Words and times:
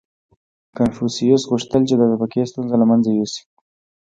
•کنفوسیوس 0.77 1.41
غوښتل، 1.49 1.81
چې 1.89 1.95
د 1.97 2.01
طبقې 2.11 2.41
ستونزه 2.51 2.75
له 2.81 2.85
منځه 2.91 3.09
یوسي. 3.11 3.43